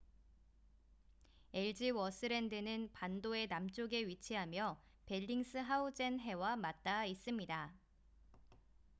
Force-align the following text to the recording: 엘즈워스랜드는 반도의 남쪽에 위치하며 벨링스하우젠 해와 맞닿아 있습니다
엘즈워스랜드는 1.53 2.89
반도의 2.91 3.45
남쪽에 3.49 4.07
위치하며 4.07 4.81
벨링스하우젠 5.05 6.19
해와 6.21 6.55
맞닿아 6.55 7.05
있습니다 7.05 7.75